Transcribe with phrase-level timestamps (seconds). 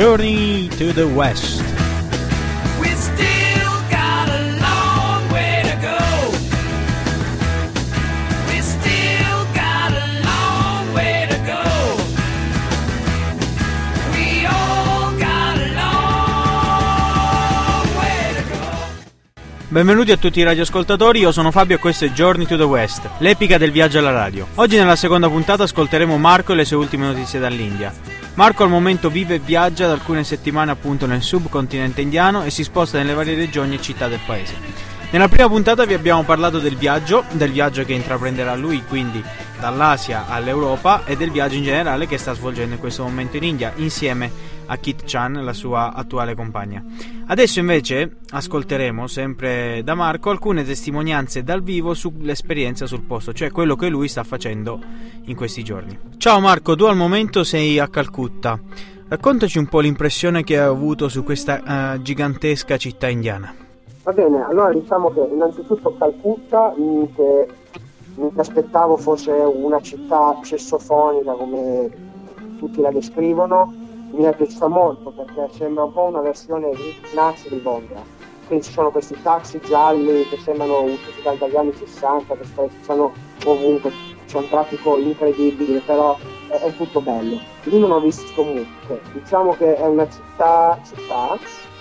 [0.00, 1.69] Journey to the West.
[19.70, 23.08] Benvenuti a tutti i radioascoltatori, io sono Fabio e questo è Journey to the West,
[23.18, 24.48] l'epica del viaggio alla radio.
[24.56, 27.94] Oggi nella seconda puntata ascolteremo Marco e le sue ultime notizie dall'India.
[28.34, 32.64] Marco al momento vive e viaggia da alcune settimane appunto nel subcontinente indiano e si
[32.64, 34.54] sposta nelle varie regioni e città del paese.
[35.12, 39.22] Nella prima puntata vi abbiamo parlato del viaggio, del viaggio che intraprenderà lui, quindi
[39.60, 43.72] dall'Asia all'Europa e del viaggio in generale che sta svolgendo in questo momento in India
[43.76, 44.30] insieme
[44.66, 46.82] a Kit Chan, la sua attuale compagna.
[47.26, 53.76] Adesso invece ascolteremo sempre da Marco alcune testimonianze dal vivo sull'esperienza sul posto, cioè quello
[53.76, 54.80] che lui sta facendo
[55.24, 55.98] in questi giorni.
[56.16, 58.58] Ciao Marco, tu al momento sei a Calcutta.
[59.08, 63.52] Raccontaci un po' l'impressione che hai avuto su questa uh, gigantesca città indiana.
[64.02, 66.72] Va bene, allora diciamo che innanzitutto Calcutta
[67.14, 67.46] che
[68.14, 71.90] mi aspettavo fosse una città cessofonica come
[72.58, 73.72] tutti la descrivono,
[74.12, 76.70] mi è piaciuta molto perché sembra un po' una versione
[77.14, 78.02] Nazi di Londra.
[78.46, 82.44] Quindi ci sono questi taxi gialli che sembrano usciti dagli anni 60, che
[82.82, 83.12] stanno
[83.44, 83.92] ovunque,
[84.26, 86.16] c'è un traffico incredibile, però
[86.48, 87.38] è, è, tutto bello.
[87.62, 91.38] Lì non ho visto comunque, diciamo che è una città, città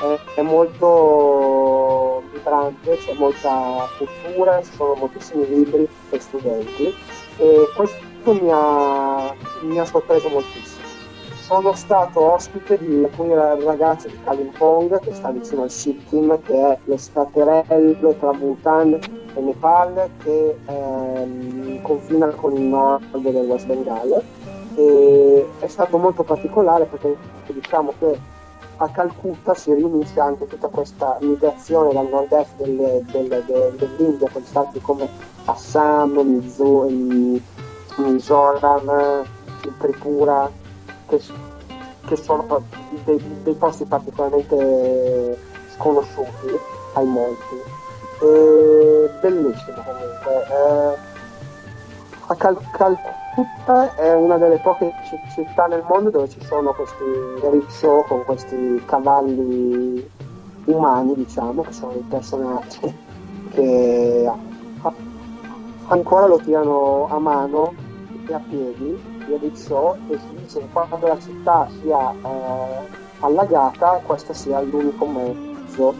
[0.00, 6.94] è, è molto vibrante, c'è molta cultura, ci sono moltissimi libri per studenti
[7.36, 10.88] e questo mi ha, mi ha sorpreso moltissimo.
[11.40, 16.78] Sono stato ospite di alcuni ragazzi di Kalimpong che sta vicino al Sikkim che è
[16.84, 18.94] lo staterello tra Bhutan
[19.34, 24.22] e Nepal che ehm, confina con il nord del West Bengal.
[24.76, 28.16] E è stato molto particolare perché diciamo che
[28.82, 34.42] a Calcutta si riunisce anche tutta questa migrazione dal nord-est delle, delle, delle, dell'India con
[34.42, 35.06] stati come
[35.44, 36.12] Assam,
[37.96, 39.24] Mizoram,
[39.64, 40.50] il Tripura
[41.06, 41.20] che,
[42.06, 42.62] che sono
[43.04, 45.38] dei, dei, posti particolarmente
[45.74, 46.58] sconosciuti
[46.94, 47.54] ai molti.
[48.22, 50.46] E bellissimo comunque.
[50.48, 51.09] Eh,
[52.30, 57.04] a Cal- Calcutta è una delle poche c- città nel mondo dove ci sono questi
[57.42, 60.08] rickshaw con questi cavalli
[60.66, 62.78] umani, diciamo, che sono dei personaggi
[63.50, 64.30] che
[65.88, 67.74] ancora lo tirano a mano
[68.26, 72.86] e a piedi di ciò e si dice che quando la città sia eh,
[73.20, 75.94] allagata questo sia l'unico mezzo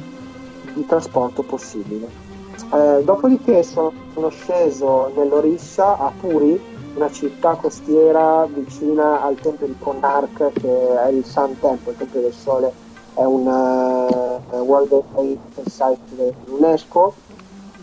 [0.74, 2.29] di trasporto possibile.
[2.72, 3.92] Eh, dopodiché sono,
[4.30, 6.60] sceso nell'Orissa a Puri,
[6.94, 12.20] una città costiera vicina al tempio di Konark che è il Sun Temple, il tempio
[12.20, 12.72] del sole,
[13.14, 17.14] è un uh, World Heritage Site dell'UNESCO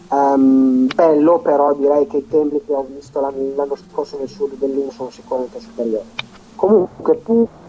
[0.09, 4.53] Um, bello, però direi che i templi che ho visto l'anno, l'anno scorso nel sud
[4.57, 6.05] dell'India sono sicuramente superiori.
[6.55, 7.15] Comunque,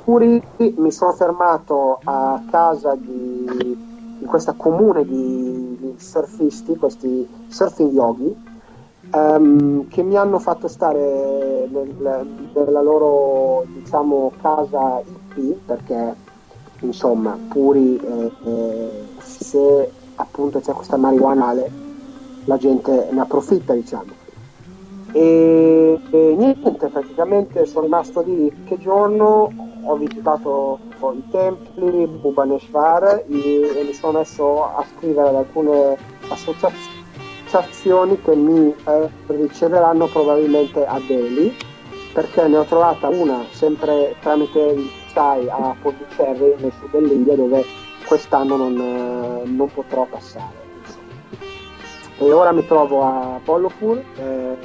[0.04, 3.76] puri mi sono fermato a casa di,
[4.18, 5.57] di questa comune di,
[5.98, 8.34] surfisti, questi surfing yogi,
[9.12, 15.00] um, che mi hanno fatto stare nel, nella loro diciamo, casa
[15.34, 16.14] IP, perché
[16.80, 21.54] insomma, puri, eh, eh, se appunto c'è questa marijuana
[22.44, 24.26] la gente ne approfitta diciamo.
[25.12, 30.78] E, e, niente praticamente sono rimasto lì che giorno ho visitato
[31.14, 35.96] i templi Bhubaneswar e, e mi sono messo a scrivere ad alcune
[36.28, 41.54] associazioni che mi eh, riceveranno probabilmente a Delhi
[42.12, 47.64] perché ne ho trovata una sempre tramite il SAI a Pondicherry nel sud dell'India dove
[48.06, 50.66] quest'anno non, eh, non potrò passare.
[52.20, 54.56] E ora mi trovo a Pollopur, eh,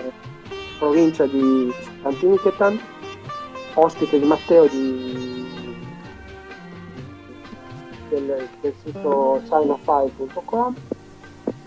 [0.80, 1.72] provincia di
[2.02, 2.80] Antiniketan,
[3.76, 5.46] ospite di Matteo di,
[8.10, 10.76] del, del sito chinafile.com,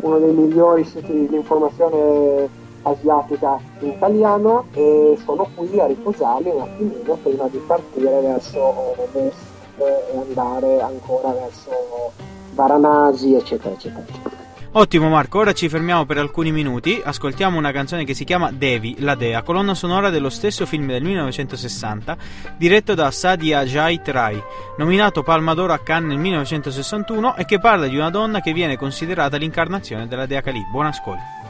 [0.02, 6.60] uno dei migliori siti di informazione asiatica in italiano e sono qui a riposarmi un
[6.60, 12.12] attimino prima di partire verso ovest e andare ancora verso
[12.54, 14.04] Varanasi eccetera eccetera.
[14.06, 14.35] eccetera.
[14.78, 18.96] Ottimo Marco, ora ci fermiamo per alcuni minuti, ascoltiamo una canzone che si chiama Devi,
[18.98, 22.16] la Dea, colonna sonora dello stesso film del 1960,
[22.58, 24.38] diretto da Sadia Jait Rai,
[24.76, 28.76] nominato Palma d'Oro a Cannes nel 1961 e che parla di una donna che viene
[28.76, 30.60] considerata l'incarnazione della Dea Kali.
[30.70, 31.45] Buon ascolto.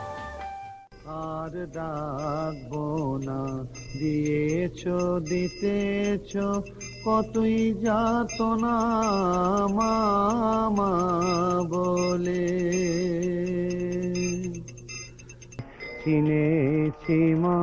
[1.46, 2.84] আর ডাকবো
[3.24, 3.64] না।
[3.98, 4.86] দিয়েছ
[5.28, 6.36] দিতেছ
[7.04, 8.76] কতই যাত না
[9.68, 10.92] মামা
[11.68, 12.48] বলে।
[16.04, 17.58] চিনেছি মা।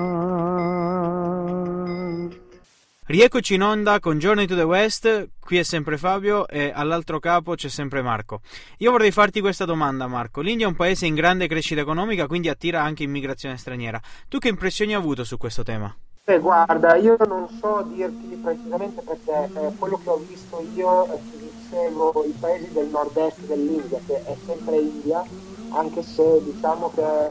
[3.13, 7.53] Rieccoci in onda con Journey to the West, qui è sempre Fabio e all'altro capo
[7.53, 8.39] c'è sempre Marco.
[8.79, 12.49] Io vorrei farti questa domanda Marco, l'India è un paese in grande crescita economica quindi
[12.49, 14.01] attira anche immigrazione straniera.
[14.27, 15.95] Tu che impressioni hai avuto su questo tema?
[16.25, 21.19] Beh, guarda, io non so dirti precisamente perché eh, quello che ho visto io, eh,
[21.29, 25.23] ti dicevo, i paesi del nord-est dell'India, che è sempre India,
[25.69, 27.29] anche se diciamo che è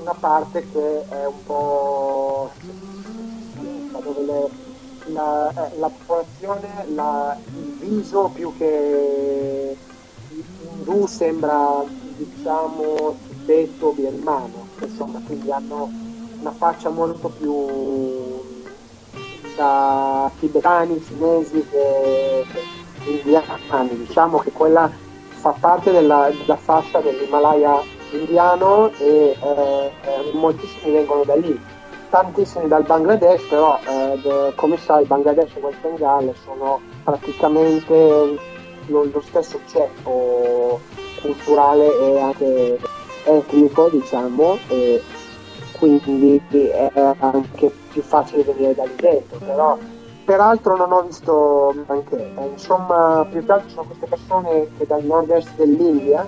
[0.00, 2.52] una parte che è un po'
[4.00, 4.48] dove le,
[5.12, 9.76] la, eh, la, popolazione, la, il viso più che
[10.76, 11.84] indù sembra
[12.16, 15.90] diciamo tibeto birmano, insomma, quindi hanno
[16.40, 17.66] una faccia molto più
[19.56, 24.90] da tibetani, cinesi che, che indiani, diciamo che quella
[25.28, 27.82] fa parte della, della fascia dell'Himalaya
[28.12, 31.58] indiano e eh, eh, moltissimi vengono da lì
[32.10, 38.38] tantissimi dal Bangladesh, però eh, come sai Bangladesh e West Bengal sono praticamente
[38.86, 40.80] lo, lo stesso ceppo
[41.22, 42.78] culturale e anche
[43.24, 45.02] etnico, diciamo, e
[45.78, 46.90] quindi è
[47.20, 49.78] anche più facile venire da lì dentro, però
[50.24, 55.50] peraltro non ho visto anche, insomma, più che altro sono queste persone che dal nord-est
[55.56, 56.26] dell'India,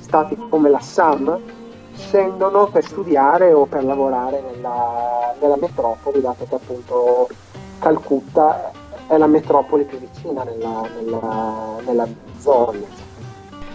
[0.00, 1.40] stati come l'Assam,
[1.96, 7.28] scendono per studiare o per lavorare nella, nella metropoli, dato che appunto
[7.78, 8.70] Calcutta
[9.06, 12.08] è la metropoli più vicina nella, nella, nella
[12.38, 12.78] zona.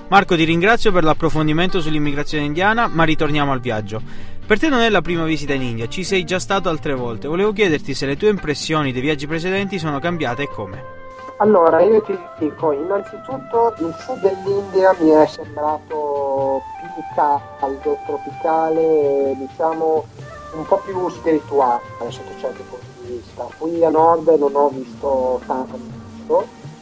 [0.09, 4.01] Marco, ti ringrazio per l'approfondimento sull'immigrazione indiana, ma ritorniamo al viaggio.
[4.47, 7.27] Per te non è la prima visita in India, ci sei già stato altre volte.
[7.27, 10.95] Volevo chiederti se le tue impressioni dei viaggi precedenti sono cambiate e come.
[11.39, 16.06] Allora, io ti dico, innanzitutto il sud dell'India mi è sembrato
[16.75, 20.05] più caldo, tropicale, diciamo
[20.53, 23.47] un po' più spirituale sotto certi punti di vista.
[23.57, 25.77] Qui a nord non ho visto tanto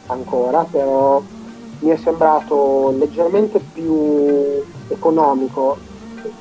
[0.06, 1.22] ancora, però
[1.80, 5.76] mi è sembrato leggermente più economico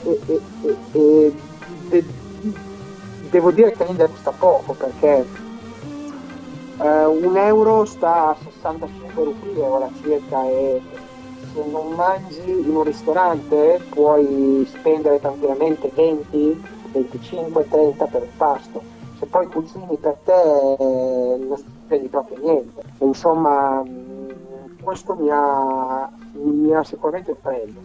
[0.04, 1.34] e, e, e, e
[1.90, 2.06] de-
[3.30, 5.44] devo dire che l'India costa poco perché
[6.78, 10.82] Uh, un euro sta a 65 rupie ora circa e
[11.56, 18.82] se non mangi in un ristorante puoi spendere tranquillamente 20, 25, 30 per il pasto.
[19.18, 22.84] Se poi cucini per te non spendi proprio niente.
[23.00, 23.82] Insomma,
[24.84, 27.80] questo mi ha, mi ha sicuramente preso.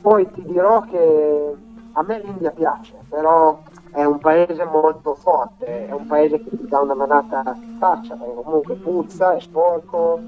[0.00, 1.54] Poi ti dirò che
[1.92, 3.58] a me l'India piace, però
[3.90, 8.14] è un paese molto forte, è un paese che ti dà una manata in faccia,
[8.14, 10.20] perché comunque puzza, è sporco,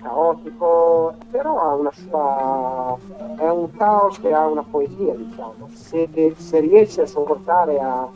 [0.00, 2.96] caotico, però ha una sua...
[3.36, 5.68] è un caos che ha una poesia, diciamo.
[5.72, 8.08] Se, se riesci a sopportare a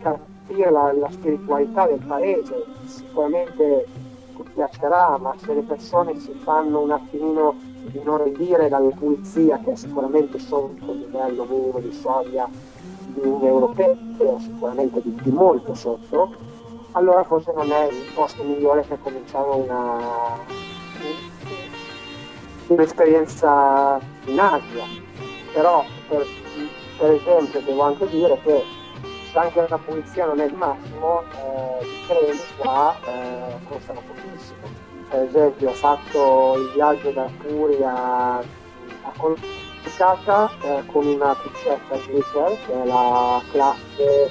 [0.00, 3.86] capire la, la spiritualità del paese, sicuramente
[4.58, 7.54] piacerà, ma se le persone si fanno un attimino
[7.92, 14.38] inorridire dalla pulizia, che è sicuramente sotto il livello minimo di soglia di un europeo,
[14.40, 16.34] sicuramente di, di, molto sotto,
[16.92, 20.38] allora forse non è il posto migliore per cominciare una,
[22.68, 24.84] un'esperienza in Asia.
[25.52, 26.26] Però per,
[26.98, 28.62] per, esempio devo anche dire che
[29.30, 34.86] se anche la pulizia non è il massimo, eh, i treni qua eh, costano pochissimo.
[35.08, 39.12] Per esempio ho fatto il viaggio da Puri a, a
[39.88, 44.30] classificata eh, con una piccetta Glitter che è la classe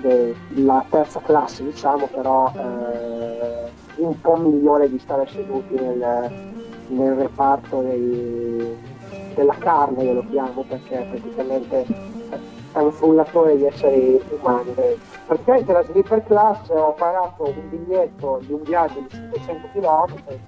[0.00, 7.14] de, la terza classe diciamo però eh, un po' migliore di stare seduti nel, nel
[7.14, 8.76] reparto dei,
[9.34, 11.86] della carne io lo chiamo perché praticamente
[12.72, 14.74] è un frullatore di esseri umani
[15.26, 20.38] praticamente la sleeper class ho pagato un biglietto di un viaggio di 500 km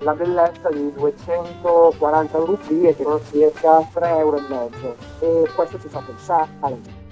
[0.00, 6.00] la bellezza di 240 rupie che sono circa 3 euro e e questo ci fa
[6.00, 6.48] pensare.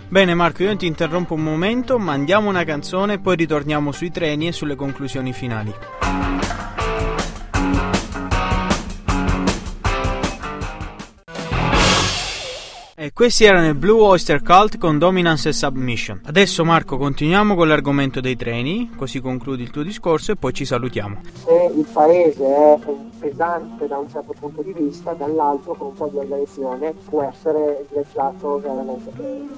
[0.09, 4.47] Bene Marco, io ti interrompo un momento, mandiamo una canzone e poi ritorniamo sui treni
[4.47, 5.75] e sulle conclusioni finali.
[13.17, 16.21] Questi erano i Blue Oyster Cult con Dominance e Submission.
[16.27, 20.67] Adesso Marco continuiamo con l'argomento dei treni, così concludi il tuo discorso e poi ci
[20.67, 21.23] salutiamo.
[21.33, 22.79] Se il paese è
[23.19, 27.87] pesante da un certo punto di vista, dall'altro con un po' di organizzazione può essere
[27.91, 29.11] ghiacciato veramente.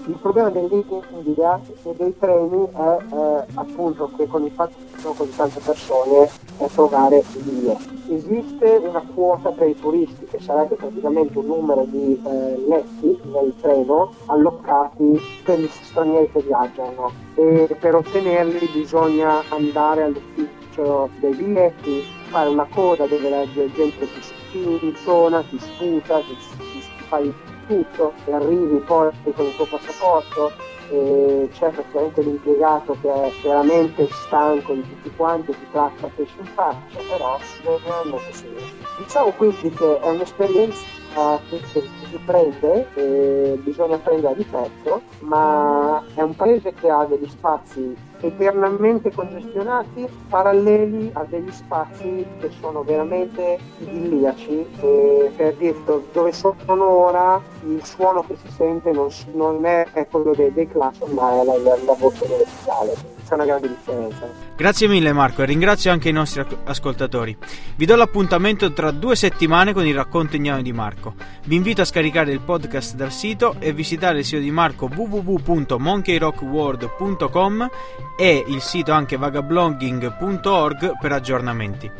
[0.07, 5.00] Il problema dell'India e dei treni è eh, appunto che con il fatto che ci
[5.00, 7.97] sono così tante persone è trovare i biglietti.
[8.11, 13.48] Esiste una quota per i turisti che sarebbe praticamente un numero di eh, letti nel
[13.57, 22.02] treno allocati per gli stranieri che viaggiano e per ottenerli bisogna andare all'ufficio dei biglietti,
[22.28, 27.35] fare una coda dove la gente ti spinzona, ti sputa, ti, ti, ti fai
[27.67, 30.52] tutto e arrivi poi con il tuo passaporto
[30.90, 36.47] e c'è praticamente l'impiegato che è veramente stanco di tutti quanti, ti tratta pesce in
[36.47, 38.49] faccia, però non è così.
[38.99, 40.83] Diciamo quindi che è un'esperienza
[41.49, 41.61] che
[42.11, 47.97] si prende e bisogna prendere di petto, ma è un paese che ha degli spazi
[48.21, 56.85] eternamente congestionati, paralleli a degli spazi che sono veramente idilliaci e per dirlo dove sono
[56.85, 61.45] ora il suono che si sente non, non è, quello dei, dei class ma è
[61.45, 64.27] la, la, la voce musicale c'è una grande differenza.
[64.57, 67.37] Grazie mille Marco e ringrazio anche i nostri ascoltatori.
[67.77, 71.13] Vi do l'appuntamento tra due settimane con il racconto ignaro di Marco.
[71.45, 77.71] Vi invito a scaricare il podcast dal sito e visitare il sito di Marco www.monkeyrockworld.com
[78.19, 81.93] e il sito anche vagablogging.org per aggiornamenti.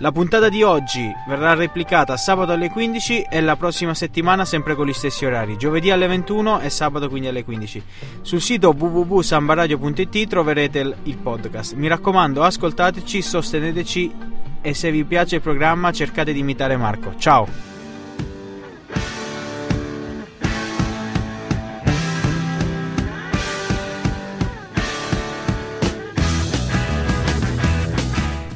[0.00, 4.86] La puntata di oggi verrà replicata sabato alle 15 e la prossima settimana sempre con
[4.86, 7.82] gli stessi orari, giovedì alle 21 e sabato quindi alle 15.
[8.22, 11.74] Sul sito www.sambaradio.it troverete il podcast.
[11.74, 14.14] Mi raccomando, ascoltateci, sosteneteci
[14.60, 17.16] e se vi piace il programma cercate di imitare Marco.
[17.16, 17.77] Ciao!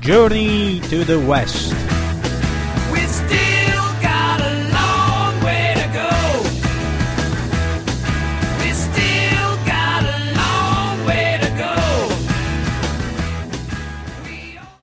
[0.03, 1.92] Journey to the West.